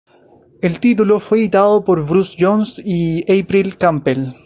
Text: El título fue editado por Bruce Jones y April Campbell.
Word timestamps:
El 0.63 0.79
título 0.79 1.19
fue 1.19 1.41
editado 1.41 1.85
por 1.85 2.03
Bruce 2.09 2.35
Jones 2.39 2.81
y 2.83 3.21
April 3.39 3.77
Campbell. 3.77 4.33